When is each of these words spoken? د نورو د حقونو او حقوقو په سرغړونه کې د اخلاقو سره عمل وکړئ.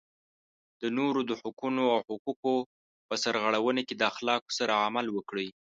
د 0.81 0.83
نورو 0.97 1.21
د 1.29 1.31
حقونو 1.41 1.83
او 1.93 1.99
حقوقو 2.09 2.55
په 3.07 3.13
سرغړونه 3.23 3.81
کې 3.87 3.95
د 3.97 4.03
اخلاقو 4.11 4.55
سره 4.59 4.73
عمل 4.87 5.07
وکړئ. 5.11 5.47